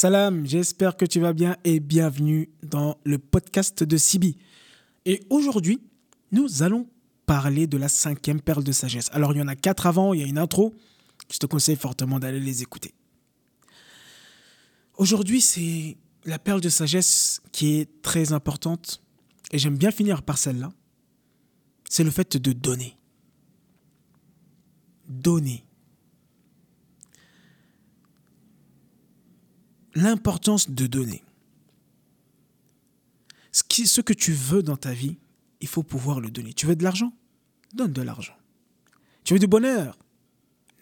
Salam, 0.00 0.46
j'espère 0.46 0.96
que 0.96 1.04
tu 1.04 1.18
vas 1.18 1.32
bien 1.32 1.56
et 1.64 1.80
bienvenue 1.80 2.50
dans 2.62 2.96
le 3.02 3.18
podcast 3.18 3.82
de 3.82 3.96
Sibi. 3.96 4.38
Et 5.04 5.24
aujourd'hui, 5.28 5.80
nous 6.30 6.62
allons 6.62 6.86
parler 7.26 7.66
de 7.66 7.76
la 7.76 7.88
cinquième 7.88 8.40
perle 8.40 8.62
de 8.62 8.70
sagesse. 8.70 9.08
Alors 9.10 9.32
il 9.32 9.40
y 9.40 9.42
en 9.42 9.48
a 9.48 9.56
quatre 9.56 9.88
avant, 9.88 10.14
il 10.14 10.20
y 10.20 10.22
a 10.22 10.28
une 10.28 10.38
intro. 10.38 10.72
Je 11.32 11.38
te 11.38 11.46
conseille 11.46 11.74
fortement 11.74 12.20
d'aller 12.20 12.38
les 12.38 12.62
écouter. 12.62 12.94
Aujourd'hui, 14.98 15.40
c'est 15.40 15.96
la 16.24 16.38
perle 16.38 16.60
de 16.60 16.68
sagesse 16.68 17.42
qui 17.50 17.80
est 17.80 18.00
très 18.00 18.32
importante. 18.32 19.02
Et 19.50 19.58
j'aime 19.58 19.76
bien 19.76 19.90
finir 19.90 20.22
par 20.22 20.38
celle-là. 20.38 20.70
C'est 21.90 22.04
le 22.04 22.12
fait 22.12 22.36
de 22.36 22.52
donner. 22.52 22.96
Donner. 25.08 25.64
L'importance 30.02 30.70
de 30.70 30.86
donner. 30.86 31.22
Ce, 33.52 33.62
qui, 33.62 33.86
ce 33.86 34.00
que 34.00 34.12
tu 34.12 34.32
veux 34.32 34.62
dans 34.62 34.76
ta 34.76 34.92
vie, 34.92 35.18
il 35.60 35.68
faut 35.68 35.82
pouvoir 35.82 36.20
le 36.20 36.30
donner. 36.30 36.52
Tu 36.52 36.66
veux 36.66 36.76
de 36.76 36.84
l'argent? 36.84 37.12
Donne 37.74 37.92
de 37.92 38.02
l'argent. 38.02 38.36
Tu 39.24 39.34
veux 39.34 39.40
du 39.40 39.46
bonheur? 39.46 39.98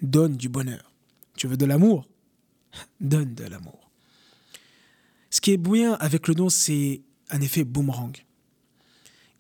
Donne 0.02 0.36
du 0.36 0.48
bonheur. 0.48 0.92
Tu 1.36 1.46
veux 1.46 1.56
de 1.56 1.64
l'amour? 1.64 2.06
Donne 3.00 3.34
de 3.34 3.44
l'amour. 3.44 3.90
Ce 5.30 5.40
qui 5.40 5.52
est 5.52 5.56
bien 5.56 5.94
avec 5.94 6.28
le 6.28 6.34
don, 6.34 6.48
c'est 6.48 7.02
un 7.30 7.40
effet 7.40 7.64
boomerang. 7.64 8.16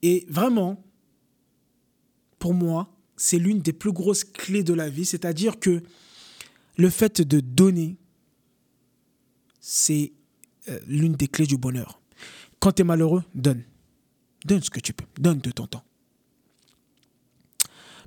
Et 0.02 0.26
vraiment, 0.28 0.82
pour 2.38 2.54
moi, 2.54 2.92
c'est 3.16 3.38
l'une 3.38 3.60
des 3.60 3.72
plus 3.72 3.92
grosses 3.92 4.24
clés 4.24 4.62
de 4.62 4.74
la 4.74 4.88
vie, 4.88 5.06
c'est-à-dire 5.06 5.58
que 5.58 5.82
le 6.76 6.90
fait 6.90 7.22
de 7.22 7.40
donner, 7.40 7.96
c'est 9.68 10.12
euh, 10.68 10.78
l'une 10.86 11.14
des 11.14 11.26
clés 11.26 11.44
du 11.44 11.56
bonheur. 11.56 12.00
Quand 12.60 12.70
tu 12.70 12.82
es 12.82 12.84
malheureux, 12.84 13.24
donne. 13.34 13.64
Donne 14.44 14.62
ce 14.62 14.70
que 14.70 14.78
tu 14.78 14.92
peux. 14.92 15.06
Donne 15.20 15.40
de 15.40 15.50
ton 15.50 15.66
temps. 15.66 15.84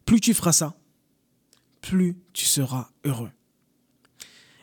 Plus 0.06 0.22
tu 0.22 0.34
feras 0.34 0.54
ça, 0.54 0.80
plus 1.82 2.16
tu 2.32 2.46
seras 2.46 2.90
heureux. 3.04 3.32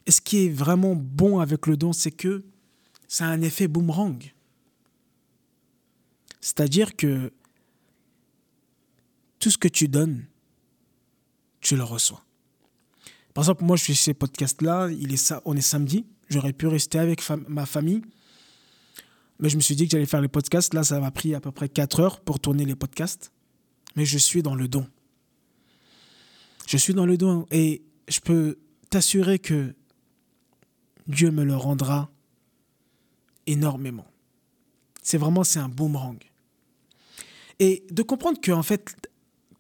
Et 0.06 0.10
ce 0.10 0.22
qui 0.22 0.46
est 0.46 0.48
vraiment 0.48 0.96
bon 0.96 1.38
avec 1.38 1.66
le 1.66 1.76
don, 1.76 1.92
c'est 1.92 2.12
que 2.12 2.46
ça 3.08 3.26
a 3.26 3.28
un 3.28 3.42
effet 3.42 3.68
boomerang. 3.68 4.32
C'est-à-dire 6.40 6.96
que 6.96 7.30
tout 9.38 9.50
ce 9.50 9.58
que 9.58 9.68
tu 9.68 9.86
donnes, 9.86 10.24
tu 11.60 11.76
le 11.76 11.84
reçois. 11.84 12.25
Par 13.36 13.44
exemple, 13.44 13.64
moi, 13.64 13.76
je 13.76 13.84
fais 13.84 13.92
ces 13.92 14.14
podcasts-là, 14.14 14.88
on 15.44 15.54
est 15.54 15.60
samedi. 15.60 16.06
J'aurais 16.30 16.54
pu 16.54 16.68
rester 16.68 16.98
avec 16.98 17.20
ma 17.48 17.66
famille. 17.66 18.00
Mais 19.38 19.50
je 19.50 19.56
me 19.56 19.60
suis 19.60 19.76
dit 19.76 19.84
que 19.84 19.90
j'allais 19.90 20.06
faire 20.06 20.22
les 20.22 20.28
podcasts. 20.28 20.72
Là, 20.72 20.82
ça 20.82 20.98
m'a 21.00 21.10
pris 21.10 21.34
à 21.34 21.40
peu 21.40 21.52
près 21.52 21.68
4 21.68 22.00
heures 22.00 22.20
pour 22.20 22.40
tourner 22.40 22.64
les 22.64 22.74
podcasts. 22.74 23.30
Mais 23.94 24.06
je 24.06 24.16
suis 24.16 24.42
dans 24.42 24.54
le 24.54 24.68
don. 24.68 24.86
Je 26.66 26.78
suis 26.78 26.94
dans 26.94 27.04
le 27.04 27.18
don. 27.18 27.46
Et 27.50 27.82
je 28.08 28.20
peux 28.20 28.56
t'assurer 28.88 29.38
que 29.38 29.74
Dieu 31.06 31.30
me 31.30 31.44
le 31.44 31.56
rendra 31.56 32.10
énormément. 33.46 34.06
C'est 35.02 35.18
vraiment, 35.18 35.44
c'est 35.44 35.58
un 35.58 35.68
boomerang. 35.68 36.16
Et 37.58 37.84
de 37.90 38.00
comprendre 38.02 38.40
qu'en 38.42 38.62
fait, 38.62 38.96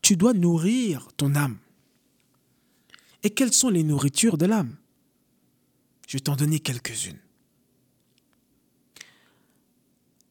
tu 0.00 0.16
dois 0.16 0.32
nourrir 0.32 1.08
ton 1.18 1.34
âme. 1.34 1.58
Et 3.26 3.30
quelles 3.30 3.52
sont 3.52 3.70
les 3.70 3.82
nourritures 3.82 4.38
de 4.38 4.46
l'âme? 4.46 4.76
Je 6.06 6.16
vais 6.16 6.20
t'en 6.20 6.36
donner 6.36 6.60
quelques-unes. 6.60 7.18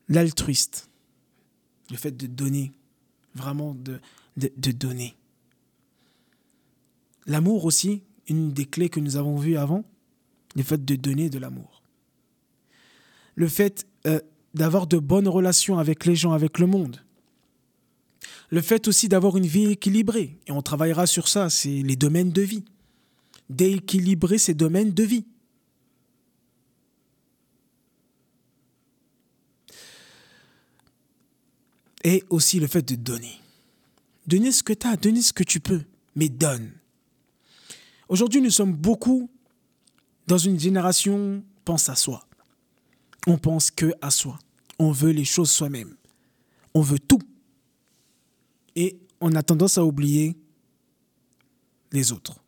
L'altruiste, 0.08 0.90
le 1.92 1.98
fait 1.98 2.16
de 2.16 2.26
donner, 2.26 2.72
vraiment 3.34 3.76
de, 3.76 4.00
donner. 4.38 5.14
L'amour 7.26 7.66
aussi, 7.66 8.02
une 8.30 8.54
des 8.54 8.66
clés 8.66 8.88
que 8.88 9.02
nous 9.02 9.18
avons 9.18 9.36
vues 9.36 9.58
avant, 9.58 9.84
le 10.56 10.64
fait 10.64 10.86
de 10.86 10.96
donner 10.96 11.30
de 11.30 11.38
l'amour. 11.38 11.84
Le 13.36 13.50
fait 13.50 13.86
euh, 14.08 14.22
d'avoir 14.54 14.88
de 14.88 15.00
bonnes 15.00 15.28
relations 15.28 15.80
avec 15.80 16.06
les 16.06 16.16
gens, 16.16 16.32
avec 16.32 16.60
le 16.60 16.68
monde. 16.68 17.04
Le 18.52 18.62
fait 18.62 18.88
aussi 18.88 19.10
d'avoir 19.10 19.36
une 19.36 19.48
vie 19.48 19.72
équilibrée, 19.72 20.40
et 20.48 20.54
on 20.54 20.62
travaillera 20.62 21.06
sur 21.08 21.28
ça, 21.28 21.50
c'est 21.50 21.82
les 21.82 21.98
domaines 21.98 22.32
de 22.32 22.42
vie. 22.42 22.64
D'équilibrer 23.50 24.38
ces 24.38 24.54
domaines 24.54 24.92
de 24.92 25.04
vie. 25.04 25.26
Et 32.04 32.24
aussi 32.30 32.60
le 32.60 32.68
fait 32.68 32.82
de 32.84 32.96
donner. 32.96 33.40
Donner 34.28 34.52
ce 34.52 34.64
que 34.64 34.74
tu 34.74 34.88
as, 34.88 34.96
donner 34.96 35.22
ce 35.22 35.34
que 35.34 35.44
tu 35.44 35.60
peux, 35.60 35.82
mais 36.16 36.30
donne. 36.30 36.72
Aujourd'hui, 38.08 38.42
nous 38.42 38.52
sommes 38.52 38.74
beaucoup 38.74 39.30
dans 40.28 40.38
une 40.38 40.60
génération 40.60 41.44
pense 41.64 41.90
à 41.90 41.96
soi. 41.96 42.28
On 43.28 43.38
pense 43.38 43.72
que 43.72 43.94
à 44.02 44.12
soi. 44.12 44.40
On 44.78 44.92
veut 44.92 45.12
les 45.12 45.26
choses 45.26 45.50
soi-même. 45.50 45.96
On 46.74 46.82
veut 46.82 47.00
tout. 47.00 47.22
Et 48.76 49.00
on 49.22 49.34
a 49.34 49.42
tendance 49.42 49.78
à 49.78 49.86
oublier 49.86 50.38
les 51.92 52.12
autres. 52.12 52.45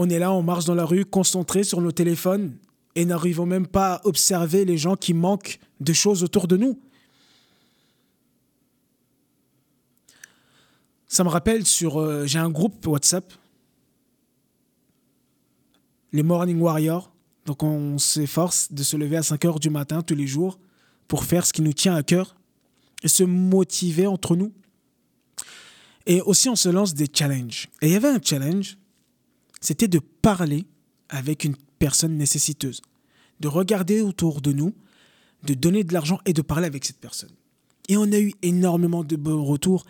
On 0.00 0.08
est 0.10 0.20
là, 0.20 0.32
on 0.32 0.44
marche 0.44 0.64
dans 0.64 0.76
la 0.76 0.84
rue, 0.84 1.04
concentré 1.04 1.64
sur 1.64 1.80
nos 1.80 1.90
téléphones 1.90 2.56
et 2.94 3.04
n'arrivons 3.04 3.46
même 3.46 3.66
pas 3.66 3.94
à 3.94 4.06
observer 4.06 4.64
les 4.64 4.78
gens 4.78 4.94
qui 4.94 5.12
manquent 5.12 5.58
de 5.80 5.92
choses 5.92 6.22
autour 6.22 6.46
de 6.46 6.56
nous. 6.56 6.78
Ça 11.08 11.24
me 11.24 11.28
rappelle 11.28 11.66
sur. 11.66 11.98
Euh, 11.98 12.26
j'ai 12.26 12.38
un 12.38 12.48
groupe 12.48 12.86
WhatsApp, 12.86 13.34
les 16.12 16.22
Morning 16.22 16.60
Warriors. 16.60 17.10
Donc 17.44 17.64
on 17.64 17.98
s'efforce 17.98 18.72
de 18.72 18.84
se 18.84 18.96
lever 18.96 19.16
à 19.16 19.24
5 19.24 19.44
heures 19.46 19.58
du 19.58 19.68
matin 19.68 20.02
tous 20.02 20.14
les 20.14 20.28
jours 20.28 20.60
pour 21.08 21.24
faire 21.24 21.44
ce 21.44 21.52
qui 21.52 21.62
nous 21.62 21.72
tient 21.72 21.96
à 21.96 22.04
cœur 22.04 22.36
et 23.02 23.08
se 23.08 23.24
motiver 23.24 24.06
entre 24.06 24.36
nous. 24.36 24.52
Et 26.06 26.20
aussi 26.20 26.48
on 26.48 26.54
se 26.54 26.68
lance 26.68 26.94
des 26.94 27.08
challenges. 27.12 27.68
Et 27.82 27.88
il 27.88 27.92
y 27.94 27.96
avait 27.96 28.06
un 28.06 28.20
challenge, 28.22 28.78
c'était 29.60 29.88
de 29.88 29.98
parler 29.98 30.66
avec 31.08 31.44
une 31.44 31.56
personne 31.78 32.16
nécessiteuse, 32.16 32.82
de 33.40 33.48
regarder 33.48 34.00
autour 34.00 34.40
de 34.40 34.52
nous, 34.52 34.74
de 35.44 35.54
donner 35.54 35.84
de 35.84 35.92
l'argent 35.92 36.20
et 36.26 36.32
de 36.32 36.42
parler 36.42 36.66
avec 36.66 36.84
cette 36.84 36.98
personne. 36.98 37.30
Et 37.88 37.96
on 37.96 38.12
a 38.12 38.18
eu 38.18 38.32
énormément 38.42 39.02
de 39.02 39.16
bons 39.16 39.44
retours. 39.44 39.84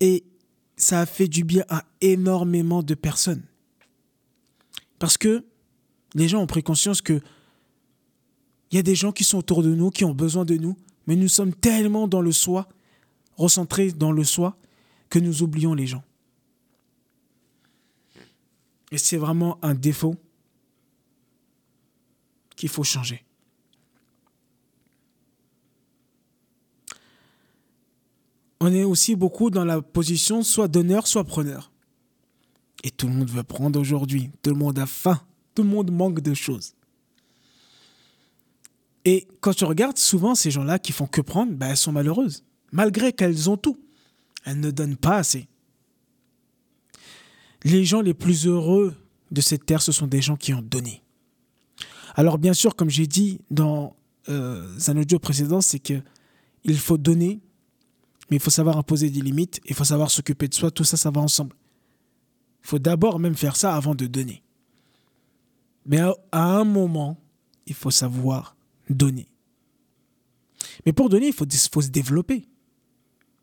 Et 0.00 0.24
ça 0.76 1.00
a 1.00 1.06
fait 1.06 1.28
du 1.28 1.44
bien 1.44 1.64
à 1.68 1.84
énormément 2.00 2.82
de 2.82 2.94
personnes. 2.94 3.42
Parce 4.98 5.16
que 5.16 5.44
les 6.14 6.28
gens 6.28 6.40
ont 6.40 6.46
pris 6.46 6.62
conscience 6.62 7.00
que 7.00 7.20
il 8.70 8.76
y 8.76 8.78
a 8.80 8.82
des 8.82 8.96
gens 8.96 9.12
qui 9.12 9.22
sont 9.22 9.38
autour 9.38 9.62
de 9.62 9.72
nous, 9.72 9.90
qui 9.90 10.04
ont 10.04 10.14
besoin 10.14 10.44
de 10.44 10.56
nous, 10.56 10.76
mais 11.06 11.14
nous 11.14 11.28
sommes 11.28 11.54
tellement 11.54 12.08
dans 12.08 12.20
le 12.20 12.32
soi, 12.32 12.68
recentrés 13.36 13.92
dans 13.92 14.10
le 14.10 14.24
soi, 14.24 14.56
que 15.10 15.20
nous 15.20 15.42
oublions 15.42 15.74
les 15.74 15.86
gens. 15.86 16.02
Et 18.90 18.98
c'est 18.98 19.16
vraiment 19.16 19.58
un 19.62 19.74
défaut 19.74 20.14
qu'il 22.56 22.68
faut 22.68 22.84
changer. 22.84 23.24
on 28.64 28.72
est 28.72 28.84
aussi 28.84 29.14
beaucoup 29.14 29.50
dans 29.50 29.64
la 29.66 29.82
position 29.82 30.42
soit 30.42 30.68
donneur, 30.68 31.06
soit 31.06 31.24
preneur. 31.24 31.70
Et 32.82 32.90
tout 32.90 33.06
le 33.06 33.12
monde 33.12 33.28
veut 33.28 33.42
prendre 33.42 33.78
aujourd'hui. 33.78 34.30
Tout 34.42 34.50
le 34.50 34.56
monde 34.56 34.78
a 34.78 34.86
faim. 34.86 35.20
Tout 35.54 35.62
le 35.64 35.68
monde 35.68 35.90
manque 35.90 36.20
de 36.20 36.32
choses. 36.32 36.74
Et 39.04 39.28
quand 39.40 39.52
tu 39.52 39.64
regardes, 39.64 39.98
souvent, 39.98 40.34
ces 40.34 40.50
gens-là 40.50 40.78
qui 40.78 40.92
font 40.92 41.06
que 41.06 41.20
prendre, 41.20 41.52
ben, 41.52 41.68
elles 41.68 41.76
sont 41.76 41.92
malheureuses. 41.92 42.42
Malgré 42.72 43.12
qu'elles 43.12 43.50
ont 43.50 43.58
tout. 43.58 43.78
Elles 44.46 44.60
ne 44.60 44.70
donnent 44.70 44.96
pas 44.96 45.18
assez. 45.18 45.46
Les 47.64 47.84
gens 47.84 48.00
les 48.00 48.14
plus 48.14 48.46
heureux 48.46 48.94
de 49.30 49.40
cette 49.40 49.66
terre, 49.66 49.82
ce 49.82 49.92
sont 49.92 50.06
des 50.06 50.20
gens 50.20 50.36
qui 50.36 50.52
ont 50.54 50.62
donné. 50.62 51.02
Alors 52.14 52.38
bien 52.38 52.52
sûr, 52.52 52.76
comme 52.76 52.90
j'ai 52.90 53.06
dit 53.06 53.40
dans 53.50 53.96
euh, 54.28 54.76
un 54.86 54.96
audio 54.96 55.18
précédent, 55.18 55.60
c'est 55.60 55.80
que 55.80 56.00
il 56.62 56.78
faut 56.78 56.98
donner 56.98 57.40
mais 58.30 58.36
il 58.36 58.40
faut 58.40 58.50
savoir 58.50 58.78
imposer 58.78 59.10
des 59.10 59.20
limites, 59.20 59.60
il 59.66 59.74
faut 59.74 59.84
savoir 59.84 60.10
s'occuper 60.10 60.48
de 60.48 60.54
soi, 60.54 60.70
tout 60.70 60.84
ça, 60.84 60.96
ça 60.96 61.10
va 61.10 61.20
ensemble. 61.20 61.54
Il 62.62 62.68
faut 62.68 62.78
d'abord 62.78 63.18
même 63.18 63.34
faire 63.34 63.56
ça 63.56 63.76
avant 63.76 63.94
de 63.94 64.06
donner. 64.06 64.42
Mais 65.86 66.00
à 66.32 66.42
un 66.42 66.64
moment, 66.64 67.18
il 67.66 67.74
faut 67.74 67.90
savoir 67.90 68.56
donner. 68.88 69.28
Mais 70.86 70.92
pour 70.92 71.10
donner, 71.10 71.26
il 71.28 71.32
faut, 71.34 71.44
se 71.48 71.88
développer. 71.88 72.46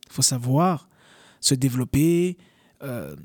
Il 0.07 0.11
faut 0.11 0.23
savoir 0.23 0.89
se 1.39 1.53
développer 1.53 2.37
euh, 2.81 3.15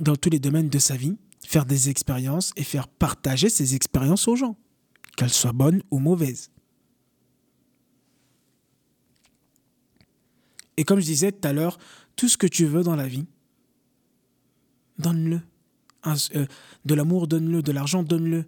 dans 0.00 0.16
tous 0.16 0.30
les 0.30 0.38
domaines 0.38 0.68
de 0.68 0.78
sa 0.78 0.96
vie. 0.96 1.16
faire 1.46 1.66
des 1.66 1.90
expériences 1.90 2.52
et 2.56 2.64
faire 2.64 2.88
partager 2.88 3.50
ces 3.50 3.74
expériences 3.74 4.26
aux 4.28 4.34
gens, 4.34 4.56
qu'elles 5.16 5.28
soient 5.28 5.52
bonnes 5.52 5.82
ou 5.90 5.98
mauvaises. 5.98 6.50
Et 10.78 10.84
comme 10.84 11.00
je 11.00 11.04
disais 11.04 11.32
tout 11.32 11.46
à 11.46 11.52
l'heure, 11.52 11.78
tout 12.16 12.28
ce 12.28 12.38
que 12.38 12.46
tu 12.46 12.64
veux 12.64 12.82
dans 12.82 12.96
la 12.96 13.06
vie, 13.06 13.26
donne-le. 14.98 15.40
Euh, 16.06 16.46
de 16.84 16.94
l'amour, 16.94 17.26
donne-le. 17.26 17.62
De 17.62 17.72
l'argent, 17.72 18.02
donne-le. 18.02 18.44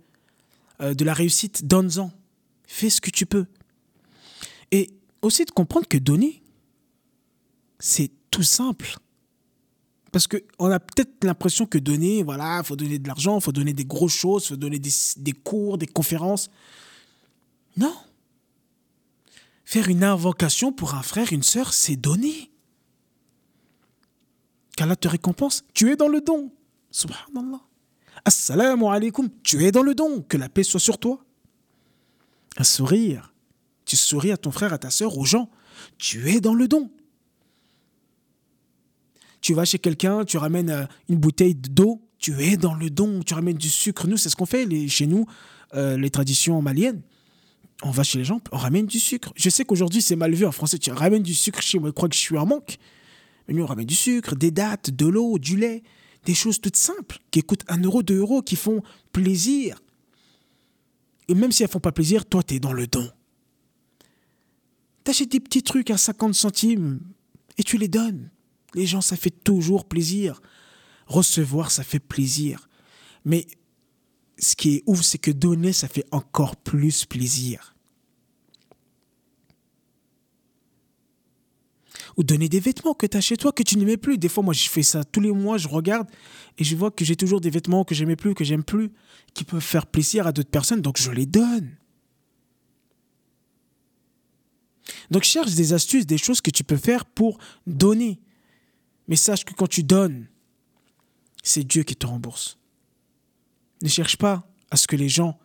Euh, 0.80 0.94
de 0.94 1.04
la 1.04 1.14
réussite, 1.14 1.66
donne-en. 1.66 2.10
Fais 2.66 2.90
ce 2.90 3.00
que 3.00 3.10
tu 3.10 3.26
peux. 3.26 3.46
Et 4.70 4.90
aussi 5.22 5.44
de 5.44 5.50
comprendre 5.50 5.86
que 5.86 5.98
donner, 5.98 6.42
c'est 7.78 8.10
tout 8.30 8.42
simple. 8.42 8.96
Parce 10.16 10.28
qu'on 10.28 10.70
a 10.70 10.80
peut-être 10.80 11.24
l'impression 11.24 11.66
que 11.66 11.76
donner, 11.76 12.22
voilà, 12.22 12.60
il 12.62 12.66
faut 12.66 12.74
donner 12.74 12.98
de 12.98 13.06
l'argent, 13.06 13.38
faut 13.38 13.52
donner 13.52 13.74
des 13.74 13.84
grosses 13.84 14.14
choses, 14.14 14.46
faut 14.46 14.56
donner 14.56 14.78
des, 14.78 14.88
des 15.18 15.32
cours, 15.32 15.76
des 15.76 15.86
conférences. 15.86 16.48
Non. 17.76 17.94
Faire 19.66 19.90
une 19.90 20.02
invocation 20.02 20.72
pour 20.72 20.94
un 20.94 21.02
frère, 21.02 21.34
une 21.34 21.42
sœur, 21.42 21.74
c'est 21.74 21.96
donner. 21.96 22.50
Qu'Allah 24.74 24.96
te 24.96 25.06
récompense. 25.06 25.66
Tu 25.74 25.92
es 25.92 25.96
dans 25.96 26.08
le 26.08 26.22
don. 26.22 26.50
Subhanallah. 26.90 27.60
Assalamu 28.24 28.86
alaikum. 28.86 29.28
Tu 29.42 29.66
es 29.66 29.70
dans 29.70 29.82
le 29.82 29.94
don. 29.94 30.22
Que 30.22 30.38
la 30.38 30.48
paix 30.48 30.62
soit 30.62 30.80
sur 30.80 30.96
toi. 30.96 31.22
Un 32.56 32.64
sourire. 32.64 33.34
Tu 33.84 33.96
souris 33.96 34.32
à 34.32 34.38
ton 34.38 34.50
frère, 34.50 34.72
à 34.72 34.78
ta 34.78 34.88
sœur, 34.88 35.18
aux 35.18 35.26
gens. 35.26 35.50
Tu 35.98 36.30
es 36.30 36.40
dans 36.40 36.54
le 36.54 36.68
don. 36.68 36.90
Tu 39.46 39.54
vas 39.54 39.64
chez 39.64 39.78
quelqu'un, 39.78 40.24
tu 40.24 40.38
ramènes 40.38 40.70
euh, 40.70 40.86
une 41.08 41.18
bouteille 41.18 41.54
d'eau, 41.54 42.02
tu 42.18 42.32
es 42.42 42.56
dans 42.56 42.74
le 42.74 42.90
don, 42.90 43.22
tu 43.22 43.32
ramènes 43.32 43.56
du 43.56 43.70
sucre. 43.70 44.08
Nous, 44.08 44.16
c'est 44.16 44.28
ce 44.28 44.34
qu'on 44.34 44.44
fait 44.44 44.66
chez 44.88 45.06
nous, 45.06 45.24
euh, 45.74 45.96
les 45.96 46.10
traditions 46.10 46.60
maliennes. 46.60 47.00
On 47.84 47.92
va 47.92 48.02
chez 48.02 48.18
les 48.18 48.24
gens, 48.24 48.40
on 48.50 48.56
ramène 48.56 48.86
du 48.86 48.98
sucre. 48.98 49.32
Je 49.36 49.48
sais 49.48 49.64
qu'aujourd'hui, 49.64 50.02
c'est 50.02 50.16
mal 50.16 50.34
vu 50.34 50.46
en 50.46 50.50
français. 50.50 50.78
Tu 50.78 50.90
ramènes 50.90 51.22
du 51.22 51.32
sucre 51.32 51.62
chez 51.62 51.78
moi, 51.78 51.90
je 51.90 51.92
crois 51.92 52.08
que 52.08 52.16
je 52.16 52.20
suis 52.22 52.36
en 52.36 52.44
manque. 52.44 52.76
Mais 53.46 53.54
nous, 53.54 53.62
on 53.62 53.66
ramène 53.66 53.86
du 53.86 53.94
sucre, 53.94 54.34
des 54.34 54.50
dattes, 54.50 54.90
de 54.90 55.06
l'eau, 55.06 55.38
du 55.38 55.56
lait, 55.56 55.84
des 56.24 56.34
choses 56.34 56.60
toutes 56.60 56.74
simples 56.74 57.20
qui 57.30 57.40
coûtent 57.42 57.64
un 57.68 57.80
euro, 57.80 58.02
deux 58.02 58.18
euros, 58.18 58.42
qui 58.42 58.56
font 58.56 58.82
plaisir. 59.12 59.80
Et 61.28 61.36
même 61.36 61.52
si 61.52 61.62
elles 61.62 61.70
font 61.70 61.78
pas 61.78 61.92
plaisir, 61.92 62.26
toi, 62.26 62.42
tu 62.42 62.56
es 62.56 62.58
dans 62.58 62.72
le 62.72 62.88
don. 62.88 63.08
T'achètes 65.04 65.30
des 65.30 65.38
petits 65.38 65.62
trucs 65.62 65.92
à 65.92 65.98
50 65.98 66.34
centimes 66.34 66.98
et 67.58 67.62
tu 67.62 67.78
les 67.78 67.86
donnes. 67.86 68.28
Les 68.76 68.86
gens, 68.86 69.00
ça 69.00 69.16
fait 69.16 69.30
toujours 69.30 69.86
plaisir. 69.86 70.40
Recevoir, 71.06 71.70
ça 71.70 71.82
fait 71.82 71.98
plaisir. 71.98 72.68
Mais 73.24 73.46
ce 74.38 74.54
qui 74.54 74.76
est 74.76 74.82
ouf, 74.86 75.00
c'est 75.02 75.18
que 75.18 75.30
donner, 75.30 75.72
ça 75.72 75.88
fait 75.88 76.04
encore 76.10 76.56
plus 76.56 77.06
plaisir. 77.06 77.74
Ou 82.18 82.22
donner 82.22 82.48
des 82.48 82.60
vêtements 82.60 82.94
que 82.94 83.06
tu 83.06 83.16
as 83.16 83.20
chez 83.20 83.36
toi, 83.36 83.50
que 83.50 83.62
tu 83.62 83.78
n'aimais 83.78 83.96
plus. 83.96 84.18
Des 84.18 84.28
fois, 84.28 84.42
moi, 84.44 84.54
je 84.54 84.68
fais 84.68 84.82
ça 84.82 85.04
tous 85.04 85.20
les 85.20 85.32
mois, 85.32 85.58
je 85.58 85.68
regarde 85.68 86.08
et 86.58 86.64
je 86.64 86.76
vois 86.76 86.90
que 86.90 87.04
j'ai 87.04 87.16
toujours 87.16 87.40
des 87.40 87.50
vêtements 87.50 87.84
que 87.84 87.94
j'aimais 87.94 88.16
plus, 88.16 88.34
que 88.34 88.44
j'aime 88.44 88.64
plus, 88.64 88.90
qui 89.34 89.44
peuvent 89.44 89.60
faire 89.60 89.86
plaisir 89.86 90.26
à 90.26 90.32
d'autres 90.32 90.50
personnes, 90.50 90.82
donc 90.82 90.98
je 90.98 91.10
les 91.10 91.26
donne. 91.26 91.76
Donc 95.10 95.24
cherche 95.24 95.54
des 95.54 95.72
astuces, 95.72 96.06
des 96.06 96.18
choses 96.18 96.40
que 96.40 96.50
tu 96.50 96.64
peux 96.64 96.76
faire 96.76 97.06
pour 97.06 97.38
donner. 97.66 98.20
Mais 99.08 99.16
sache 99.16 99.44
que 99.44 99.54
quand 99.54 99.68
tu 99.68 99.82
donnes, 99.82 100.26
c'est 101.42 101.64
Dieu 101.64 101.82
qui 101.82 101.96
te 101.96 102.06
rembourse. 102.06 102.58
Ne 103.82 103.88
cherche 103.88 104.16
pas 104.16 104.48
à 104.70 104.76
ce 104.76 104.86
que 104.86 104.96
les 104.96 105.08
gens, 105.08 105.38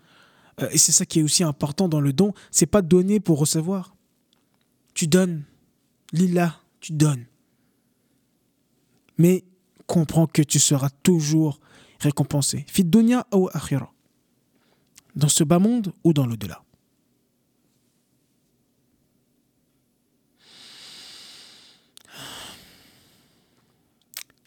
euh, 0.61 0.69
et 0.71 0.77
c'est 0.77 0.91
ça 0.91 1.05
qui 1.05 1.19
est 1.19 1.23
aussi 1.23 1.43
important 1.43 1.87
dans 1.87 2.01
le 2.01 2.13
don, 2.13 2.33
c'est 2.49 2.65
pas 2.65 2.81
donner 2.81 3.19
pour 3.19 3.39
recevoir. 3.39 3.95
Tu 4.93 5.07
donnes, 5.07 5.43
lila, 6.11 6.59
tu 6.79 6.93
donnes. 6.93 7.25
Mais 9.17 9.43
comprends 9.85 10.27
que 10.27 10.41
tu 10.41 10.59
seras 10.59 10.89
toujours 11.03 11.59
récompensé. 11.99 12.65
Fidonia 12.67 13.27
ou 13.33 13.49
akhira. 13.53 13.93
Dans 15.15 15.29
ce 15.29 15.43
bas 15.43 15.59
monde 15.59 15.93
ou 16.03 16.13
dans 16.13 16.25
l'au-delà. 16.25 16.63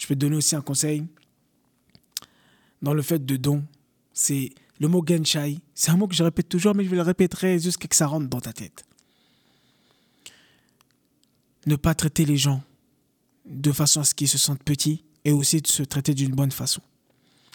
Je 0.05 0.09
peux 0.09 0.17
donner 0.17 0.37
aussi 0.37 0.55
un 0.55 0.61
conseil 0.61 1.07
dans 2.83 2.93
le 2.93 3.01
fait 3.01 3.25
de 3.25 3.37
don. 3.39 3.65
C'est 4.13 4.51
le 4.79 4.87
mot 4.87 5.03
genshai. 5.03 5.63
C'est 5.75 5.93
un 5.93 5.97
mot 5.97 6.07
que 6.07 6.15
je 6.15 6.23
répète 6.23 6.47
toujours, 6.47 6.75
mais 6.75 6.85
je 6.85 6.95
le 6.95 7.01
répéterai 7.01 7.59
jusqu'à 7.59 7.85
ce 7.85 7.89
que 7.89 7.97
ça 7.97 8.07
rentre 8.07 8.29
dans 8.29 8.43
ta 8.43 8.53
tête. 8.53 8.85
Ne 11.65 11.77
pas 11.77 11.95
traiter 11.95 12.27
les 12.27 12.37
gens 12.37 12.63
de 13.47 13.73
façon 13.73 14.01
à 14.01 14.05
ce 14.05 14.15
qu'ils 14.15 14.29
se 14.29 14.37
sentent 14.37 14.63
petits 14.63 15.07
et 15.25 15.33
aussi 15.33 15.63
de 15.63 15.67
se 15.67 15.83
traiter 15.83 16.13
d'une 16.13 16.35
bonne 16.35 16.53
façon. 16.53 16.83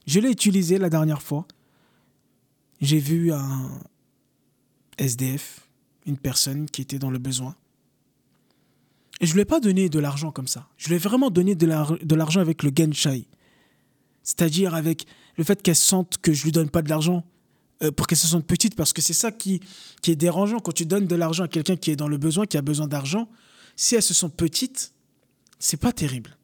Je 0.07 0.19
l'ai 0.19 0.31
utilisé 0.31 0.79
la 0.79 0.89
dernière 0.89 1.21
fois. 1.21 1.47
J'ai 2.81 2.97
vu 2.97 3.31
un 3.31 3.79
SDF, 4.97 5.67
une 6.07 6.17
personne 6.17 6.67
qui 6.67 6.81
était 6.81 6.97
dans 6.97 7.11
le 7.11 7.19
besoin. 7.19 7.55
Et 9.19 9.25
je 9.25 9.31
ne 9.31 9.35
lui 9.35 9.41
ai 9.41 9.45
pas 9.45 9.59
donné 9.59 9.89
de 9.89 9.99
l'argent 9.99 10.31
comme 10.31 10.47
ça. 10.47 10.67
Je 10.77 10.87
lui 10.87 10.95
ai 10.95 10.97
vraiment 10.97 11.29
donné 11.29 11.55
de 11.55 12.15
l'argent 12.15 12.39
avec 12.39 12.63
le 12.63 12.71
genshai. 12.75 13.27
C'est-à-dire 14.23 14.75
avec 14.75 15.05
le 15.37 15.43
fait 15.43 15.61
qu'elle 15.61 15.75
sente 15.75 16.17
que 16.21 16.33
je 16.33 16.43
lui 16.43 16.51
donne 16.51 16.69
pas 16.69 16.81
de 16.81 16.89
l'argent 16.89 17.25
euh, 17.81 17.91
pour 17.91 18.07
qu'elle 18.07 18.17
se 18.17 18.27
sente 18.27 18.45
petite, 18.45 18.75
parce 18.75 18.91
que 18.91 19.01
c'est 19.01 19.13
ça 19.13 19.31
qui, 19.31 19.61
est 20.05 20.15
dérangeant. 20.15 20.59
Quand 20.59 20.73
tu 20.73 20.85
donnes 20.85 21.07
de 21.07 21.15
l'argent 21.15 21.45
à 21.45 21.47
quelqu'un 21.47 21.77
qui 21.77 21.91
est 21.91 21.95
dans 21.95 22.07
le 22.09 22.17
besoin, 22.17 22.45
qui 22.45 22.57
a 22.57 22.61
besoin 22.61 22.87
d'argent, 22.87 23.29
si 23.75 23.95
elle 23.95 24.03
se 24.03 24.13
sent 24.13 24.29
petite, 24.35 24.93
c'est 25.59 25.77
pas 25.79 25.93
terrible. 25.93 26.37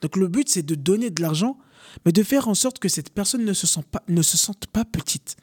Donc 0.00 0.16
le 0.16 0.26
but, 0.26 0.48
c'est 0.48 0.62
de 0.62 0.74
donner 0.74 1.10
de 1.10 1.20
l'argent, 1.20 1.58
mais 2.04 2.12
de 2.12 2.22
faire 2.22 2.48
en 2.48 2.54
sorte 2.54 2.78
que 2.78 2.88
cette 2.88 3.10
personne 3.10 3.44
ne 3.44 3.52
se, 3.52 3.66
pas, 3.80 4.02
ne 4.08 4.22
se 4.22 4.36
sente 4.38 4.66
pas 4.66 4.84
petite. 4.84 5.36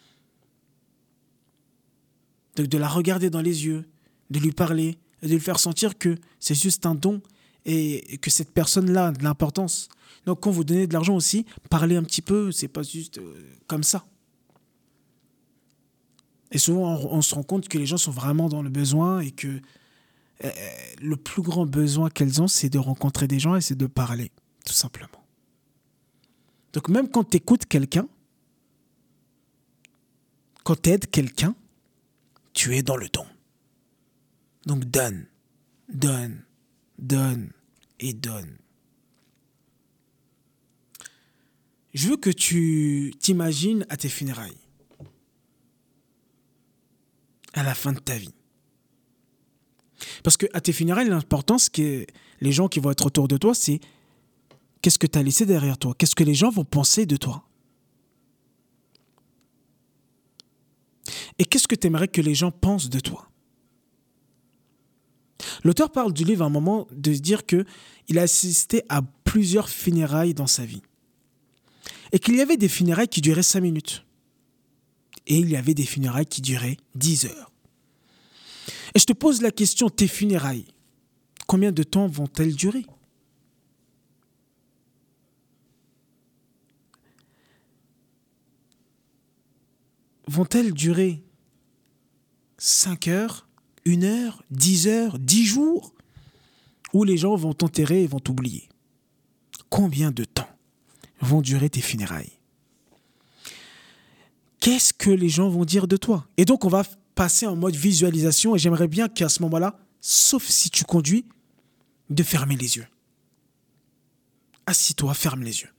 Donc 2.55 2.67
de 2.67 2.77
la 2.77 2.87
regarder 2.87 3.29
dans 3.29 3.41
les 3.41 3.65
yeux, 3.65 3.85
de 4.31 4.39
lui 4.39 4.51
parler, 4.51 4.97
et 5.21 5.27
de 5.27 5.33
lui 5.33 5.39
faire 5.39 5.59
sentir 5.59 5.97
que 5.97 6.15
c'est 6.39 6.55
juste 6.55 6.85
un 6.85 6.95
don 6.95 7.21
et 7.65 8.17
que 8.17 8.29
cette 8.29 8.51
personne-là 8.51 9.07
a 9.07 9.11
de 9.11 9.23
l'importance. 9.23 9.89
Donc 10.25 10.41
quand 10.41 10.51
vous 10.51 10.63
donnez 10.63 10.87
de 10.87 10.93
l'argent 10.93 11.15
aussi, 11.15 11.45
parlez 11.69 11.95
un 11.95 12.03
petit 12.03 12.21
peu, 12.21 12.51
c'est 12.51 12.67
pas 12.67 12.83
juste 12.83 13.17
euh, 13.17 13.33
comme 13.67 13.83
ça. 13.83 14.05
Et 16.51 16.57
souvent, 16.57 16.99
on, 17.09 17.21
se 17.21 17.33
rend 17.33 17.43
compte 17.43 17.69
que 17.69 17.77
les 17.77 17.85
gens 17.85 17.97
sont 17.97 18.11
vraiment 18.11 18.49
dans 18.49 18.61
le 18.61 18.69
besoin 18.69 19.21
et 19.21 19.31
que 19.31 19.61
euh, 20.43 20.49
le 21.01 21.15
plus 21.15 21.41
grand 21.41 21.65
besoin 21.65 22.09
qu'elles 22.09 22.41
ont, 22.41 22.47
c'est 22.47 22.69
de 22.69 22.77
rencontrer 22.77 23.27
des 23.27 23.39
gens 23.39 23.55
et 23.55 23.61
c'est 23.61 23.77
de 23.77 23.87
parler, 23.87 24.31
tout 24.65 24.73
simplement. 24.73 25.07
Donc 26.73 26.89
même 26.89 27.09
quand 27.09 27.23
tu 27.23 27.37
écoutes 27.37 27.65
quelqu'un, 27.65 28.07
quand 30.63 30.81
tu 30.81 30.89
aides 30.89 31.09
quelqu'un, 31.09 31.55
tu 32.53 32.75
es 32.75 32.83
dans 32.83 32.97
le 32.97 33.07
don. 33.07 33.25
Donc 34.65 34.85
donne, 34.85 35.25
donne, 35.89 36.43
donne 36.99 37.51
et 37.99 38.13
donne. 38.13 38.57
Je 41.93 42.07
veux 42.07 42.17
que 42.17 42.29
tu 42.29 43.13
t'imagines 43.19 43.85
à 43.89 43.97
tes 43.97 44.07
funérailles, 44.07 44.57
à 47.53 47.63
la 47.63 47.75
fin 47.75 47.91
de 47.91 47.99
ta 47.99 48.17
vie. 48.17 48.33
Parce 50.23 50.37
que 50.37 50.45
à 50.53 50.61
tes 50.61 50.73
funérailles, 50.73 51.09
l'important, 51.09 51.57
c'est 51.57 51.73
que 51.73 52.05
les 52.39 52.51
gens 52.51 52.67
qui 52.67 52.79
vont 52.79 52.91
être 52.91 53.05
autour 53.05 53.27
de 53.27 53.37
toi, 53.37 53.53
c'est 53.53 53.79
qu'est-ce 54.81 54.99
que 54.99 55.07
tu 55.07 55.19
as 55.19 55.23
laissé 55.23 55.45
derrière 55.45 55.77
toi? 55.77 55.93
Qu'est-ce 55.97 56.15
que 56.15 56.23
les 56.23 56.33
gens 56.33 56.49
vont 56.49 56.65
penser 56.65 57.05
de 57.05 57.17
toi? 57.17 57.47
Et 61.37 61.45
qu'est-ce 61.45 61.67
que 61.67 61.75
tu 61.75 61.87
aimerais 61.87 62.07
que 62.07 62.21
les 62.21 62.35
gens 62.35 62.51
pensent 62.51 62.89
de 62.89 62.99
toi? 62.99 63.30
L'auteur 65.63 65.91
parle 65.91 66.13
du 66.13 66.23
livre 66.23 66.43
à 66.43 66.47
un 66.47 66.49
moment 66.49 66.87
de 66.91 67.13
dire 67.13 67.45
que 67.45 67.65
il 68.07 68.19
a 68.19 68.23
assisté 68.23 68.83
à 68.89 69.01
plusieurs 69.01 69.69
funérailles 69.69 70.33
dans 70.33 70.47
sa 70.47 70.65
vie. 70.65 70.81
Et 72.11 72.19
qu'il 72.19 72.35
y 72.35 72.41
avait 72.41 72.57
des 72.57 72.67
funérailles 72.67 73.07
qui 73.07 73.21
duraient 73.21 73.43
5 73.43 73.61
minutes. 73.61 74.05
Et 75.27 75.37
il 75.37 75.49
y 75.49 75.55
avait 75.55 75.73
des 75.73 75.85
funérailles 75.85 76.25
qui 76.25 76.41
duraient 76.41 76.77
10 76.95 77.25
heures. 77.25 77.51
Et 78.93 78.99
je 78.99 79.05
te 79.05 79.13
pose 79.13 79.41
la 79.41 79.51
question, 79.51 79.89
tes 79.89 80.07
funérailles, 80.07 80.65
combien 81.47 81.71
de 81.71 81.83
temps 81.83 82.07
vont-elles 82.07 82.55
durer? 82.55 82.85
Vont-elles 90.27 90.73
durer 90.73 91.23
5 92.57 93.07
heures? 93.07 93.47
Une 93.85 94.03
heure, 94.03 94.43
dix 94.51 94.87
heures, 94.87 95.19
dix 95.19 95.45
jours, 95.45 95.93
où 96.93 97.03
les 97.03 97.17
gens 97.17 97.35
vont 97.35 97.53
t'enterrer 97.53 98.03
et 98.03 98.07
vont 98.07 98.19
t'oublier. 98.19 98.69
Combien 99.69 100.11
de 100.11 100.23
temps 100.23 100.49
vont 101.21 101.41
durer 101.41 101.69
tes 101.69 101.81
funérailles? 101.81 102.33
Qu'est-ce 104.59 104.93
que 104.93 105.09
les 105.09 105.29
gens 105.29 105.49
vont 105.49 105.65
dire 105.65 105.87
de 105.87 105.97
toi? 105.97 106.27
Et 106.37 106.45
donc, 106.45 106.65
on 106.65 106.69
va 106.69 106.83
passer 107.15 107.47
en 107.47 107.55
mode 107.55 107.75
visualisation 107.75 108.55
et 108.55 108.59
j'aimerais 108.59 108.87
bien 108.87 109.09
qu'à 109.09 109.29
ce 109.29 109.41
moment-là, 109.43 109.79
sauf 110.01 110.45
si 110.47 110.69
tu 110.69 110.83
conduis, 110.83 111.25
de 112.09 112.23
fermer 112.23 112.57
les 112.57 112.75
yeux. 112.77 112.87
Assis-toi, 114.65 115.13
ferme 115.13 115.43
les 115.43 115.61
yeux. 115.61 115.69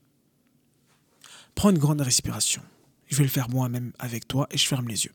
Prends 1.54 1.70
une 1.70 1.78
grande 1.78 2.00
respiration. 2.00 2.62
Je 3.06 3.16
vais 3.16 3.24
le 3.24 3.30
faire 3.30 3.50
moi-même 3.50 3.92
avec 3.98 4.26
toi 4.26 4.48
et 4.50 4.56
je 4.56 4.66
ferme 4.66 4.88
les 4.88 5.04
yeux. 5.04 5.12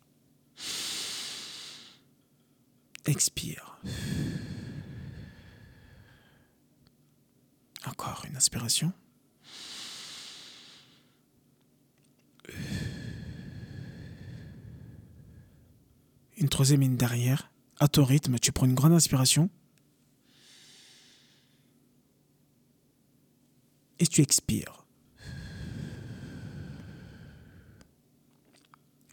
Expire. 3.07 3.79
Encore 7.85 8.25
une 8.27 8.35
inspiration. 8.35 8.91
Une 16.35 16.49
troisième 16.49 16.81
ligne 16.81 16.97
derrière. 16.97 17.49
À 17.79 17.87
ton 17.87 18.03
rythme, 18.03 18.39
tu 18.39 18.51
prends 18.51 18.65
une 18.65 18.75
grande 18.75 18.91
inspiration. 18.91 19.49
Et 23.99 24.05
tu 24.05 24.21
expires. 24.21 24.85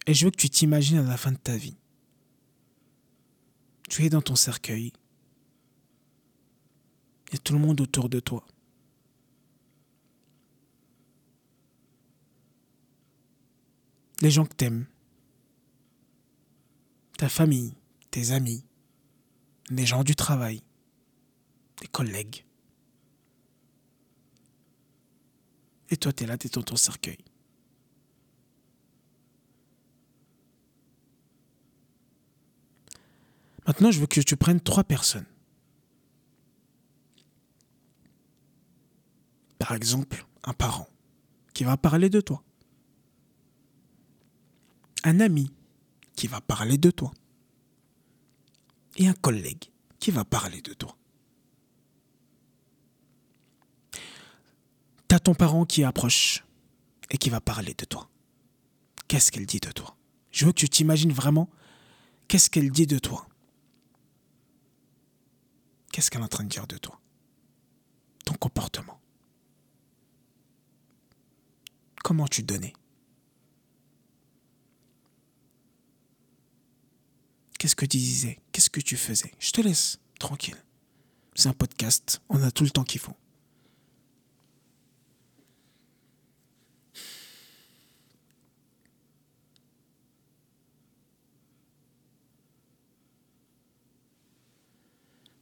Et 0.06 0.14
je 0.14 0.24
veux 0.24 0.30
que 0.32 0.36
tu 0.36 0.50
t'imagines 0.50 0.98
à 0.98 1.02
la 1.02 1.16
fin 1.16 1.30
de 1.30 1.36
ta 1.36 1.56
vie. 1.56 1.76
Tu 3.88 4.04
es 4.04 4.10
dans 4.10 4.22
ton 4.22 4.36
cercueil. 4.36 4.92
Il 7.28 7.34
y 7.34 7.36
a 7.36 7.38
tout 7.38 7.52
le 7.52 7.58
monde 7.58 7.80
autour 7.80 8.08
de 8.08 8.20
toi. 8.20 8.44
Les 14.20 14.30
gens 14.30 14.46
que 14.46 14.54
t'aimes. 14.54 14.86
Ta 17.18 17.28
famille, 17.28 17.74
tes 18.10 18.32
amis, 18.32 18.64
les 19.70 19.86
gens 19.86 20.02
du 20.02 20.16
travail, 20.16 20.62
tes 21.76 21.86
collègues. 21.86 22.44
Et 25.90 25.96
toi, 25.96 26.12
tu 26.12 26.24
es 26.24 26.26
là, 26.26 26.36
tu 26.36 26.48
es 26.48 26.50
dans 26.50 26.62
ton 26.62 26.76
cercueil. 26.76 27.18
Maintenant, 33.66 33.90
je 33.90 34.00
veux 34.00 34.06
que 34.06 34.20
tu 34.20 34.36
prennes 34.36 34.60
trois 34.60 34.84
personnes. 34.84 35.26
Par 39.58 39.72
exemple, 39.72 40.26
un 40.42 40.52
parent 40.52 40.88
qui 41.54 41.64
va 41.64 41.76
parler 41.76 42.10
de 42.10 42.20
toi. 42.20 42.42
Un 45.04 45.20
ami 45.20 45.50
qui 46.14 46.26
va 46.26 46.40
parler 46.40 46.76
de 46.76 46.90
toi. 46.90 47.12
Et 48.96 49.08
un 49.08 49.14
collègue 49.14 49.64
qui 49.98 50.10
va 50.10 50.24
parler 50.24 50.60
de 50.60 50.74
toi. 50.74 50.96
T'as 55.08 55.18
ton 55.18 55.34
parent 55.34 55.64
qui 55.64 55.84
approche 55.84 56.44
et 57.10 57.18
qui 57.18 57.30
va 57.30 57.40
parler 57.40 57.74
de 57.74 57.84
toi. 57.84 58.10
Qu'est-ce 59.08 59.32
qu'elle 59.32 59.46
dit 59.46 59.60
de 59.60 59.70
toi? 59.70 59.96
Je 60.30 60.44
veux 60.44 60.52
que 60.52 60.58
tu 60.58 60.68
t'imagines 60.68 61.12
vraiment 61.12 61.48
qu'est-ce 62.28 62.50
qu'elle 62.50 62.70
dit 62.70 62.86
de 62.86 62.98
toi. 62.98 63.26
Qu'est-ce 65.94 66.10
qu'elle 66.10 66.22
est 66.22 66.24
en 66.24 66.28
train 66.28 66.42
de 66.42 66.48
dire 66.48 66.66
de 66.66 66.76
toi? 66.76 67.00
Ton 68.24 68.34
comportement. 68.34 69.00
Comment 72.02 72.26
tu 72.26 72.42
donnais? 72.42 72.72
Qu'est-ce 77.60 77.76
que 77.76 77.86
tu 77.86 77.96
disais? 77.96 78.40
Qu'est-ce 78.50 78.70
que 78.70 78.80
tu 78.80 78.96
faisais? 78.96 79.30
Je 79.38 79.52
te 79.52 79.60
laisse, 79.60 80.00
tranquille. 80.18 80.60
C'est 81.36 81.48
un 81.48 81.52
podcast, 81.52 82.20
on 82.28 82.42
a 82.42 82.50
tout 82.50 82.64
le 82.64 82.70
temps 82.70 82.82
qu'il 82.82 83.00
faut. 83.00 83.16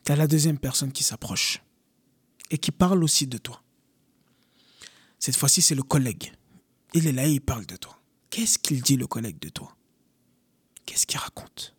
Tu 0.04 0.12
as 0.12 0.16
la 0.16 0.26
deuxième 0.26 0.58
personne 0.58 0.92
qui 0.92 1.02
s'approche 1.02 1.62
et 2.50 2.58
qui 2.58 2.70
parle 2.70 3.02
aussi 3.04 3.26
de 3.26 3.38
toi. 3.38 3.62
Cette 5.18 5.36
fois-ci, 5.36 5.62
c'est 5.62 5.74
le 5.74 5.82
collègue. 5.82 6.32
Il 6.94 7.06
est 7.06 7.12
là 7.12 7.26
et 7.26 7.32
il 7.32 7.40
parle 7.40 7.66
de 7.66 7.76
toi. 7.76 7.98
Qu'est-ce 8.30 8.58
qu'il 8.58 8.82
dit, 8.82 8.96
le 8.96 9.06
collègue, 9.06 9.38
de 9.38 9.48
toi? 9.48 9.76
Qu'est-ce 10.84 11.06
qu'il 11.06 11.18
raconte? 11.18 11.74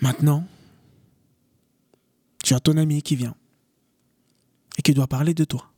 Maintenant, 0.00 0.46
tu 2.42 2.54
as 2.54 2.60
ton 2.60 2.76
ami 2.76 3.02
qui 3.02 3.16
vient 3.16 3.36
et 4.76 4.82
qui 4.82 4.94
doit 4.94 5.06
parler 5.06 5.34
de 5.34 5.44
toi. 5.44 5.72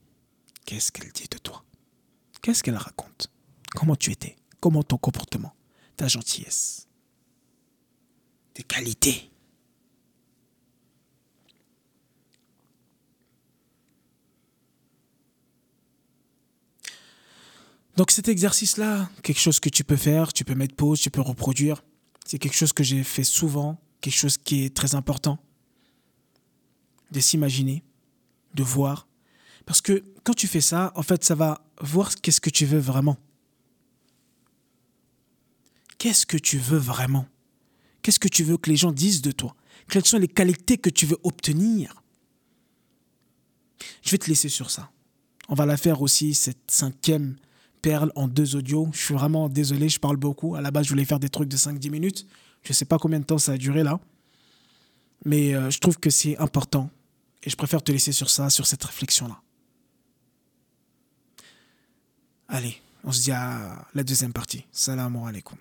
Qu'est-ce 0.64 0.92
qu'elle 0.92 1.12
dit 1.12 1.28
de 1.30 1.38
toi? 1.38 1.64
Qu'est-ce 2.42 2.62
qu'elle 2.62 2.76
raconte? 2.76 3.30
Comment 3.74 3.96
tu 3.96 4.10
étais? 4.10 4.36
Comment 4.60 4.82
ton 4.82 4.98
comportement? 4.98 5.54
Ta 5.96 6.08
gentillesse? 6.08 6.88
Tes 8.54 8.62
qualités? 8.62 9.30
Donc 17.96 18.12
cet 18.12 18.28
exercice-là, 18.28 19.10
quelque 19.24 19.40
chose 19.40 19.58
que 19.58 19.68
tu 19.68 19.82
peux 19.82 19.96
faire, 19.96 20.32
tu 20.32 20.44
peux 20.44 20.54
mettre 20.54 20.76
pause, 20.76 21.00
tu 21.00 21.10
peux 21.10 21.20
reproduire. 21.20 21.82
C'est 22.24 22.38
quelque 22.38 22.54
chose 22.54 22.72
que 22.72 22.84
j'ai 22.84 23.02
fait 23.02 23.24
souvent, 23.24 23.80
quelque 24.00 24.14
chose 24.14 24.36
qui 24.38 24.64
est 24.64 24.76
très 24.76 24.94
important. 24.94 25.38
De 27.10 27.18
s'imaginer 27.18 27.82
de 28.58 28.64
voir. 28.64 29.06
Parce 29.64 29.80
que 29.80 30.02
quand 30.24 30.34
tu 30.34 30.46
fais 30.46 30.60
ça, 30.60 30.92
en 30.94 31.02
fait, 31.02 31.24
ça 31.24 31.34
va 31.34 31.62
voir 31.80 32.14
qu'est-ce 32.16 32.40
que 32.40 32.50
tu 32.50 32.66
veux 32.66 32.78
vraiment. 32.78 33.16
Qu'est-ce 35.98 36.26
que 36.26 36.36
tu 36.36 36.58
veux 36.58 36.78
vraiment? 36.78 37.26
Qu'est-ce 38.02 38.18
que 38.18 38.28
tu 38.28 38.44
veux 38.44 38.56
que 38.56 38.70
les 38.70 38.76
gens 38.76 38.92
disent 38.92 39.22
de 39.22 39.30
toi? 39.30 39.54
Quelles 39.88 40.04
sont 40.04 40.18
les 40.18 40.28
qualités 40.28 40.78
que 40.78 40.90
tu 40.90 41.06
veux 41.06 41.18
obtenir? 41.22 42.02
Je 44.02 44.10
vais 44.10 44.18
te 44.18 44.26
laisser 44.26 44.48
sur 44.48 44.70
ça. 44.70 44.90
On 45.48 45.54
va 45.54 45.66
la 45.66 45.76
faire 45.76 46.02
aussi, 46.02 46.34
cette 46.34 46.70
cinquième 46.70 47.36
perle 47.80 48.12
en 48.16 48.28
deux 48.28 48.56
audios. 48.56 48.88
Je 48.92 48.98
suis 48.98 49.14
vraiment 49.14 49.48
désolé, 49.48 49.88
je 49.88 50.00
parle 50.00 50.16
beaucoup. 50.16 50.56
À 50.56 50.60
la 50.60 50.70
base, 50.70 50.86
je 50.86 50.90
voulais 50.90 51.04
faire 51.04 51.20
des 51.20 51.28
trucs 51.28 51.48
de 51.48 51.56
5-10 51.56 51.90
minutes. 51.90 52.26
Je 52.62 52.70
ne 52.70 52.74
sais 52.74 52.84
pas 52.84 52.98
combien 52.98 53.20
de 53.20 53.24
temps 53.24 53.38
ça 53.38 53.52
a 53.52 53.56
duré 53.56 53.82
là. 53.82 54.00
Mais 55.24 55.54
euh, 55.54 55.70
je 55.70 55.78
trouve 55.78 55.98
que 55.98 56.10
c'est 56.10 56.36
important 56.38 56.90
et 57.42 57.50
je 57.50 57.56
préfère 57.56 57.82
te 57.82 57.92
laisser 57.92 58.12
sur 58.12 58.30
ça, 58.30 58.50
sur 58.50 58.66
cette 58.66 58.84
réflexion-là. 58.84 59.40
Allez, 62.48 62.80
on 63.04 63.12
se 63.12 63.22
dit 63.22 63.32
à 63.32 63.86
la 63.94 64.02
deuxième 64.02 64.32
partie. 64.32 64.64
Salam 64.72 65.16
alaikum. 65.16 65.58